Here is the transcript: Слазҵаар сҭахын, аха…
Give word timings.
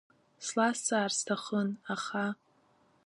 Слазҵаар 0.45 1.11
сҭахын, 1.17 1.69
аха… 1.93 2.25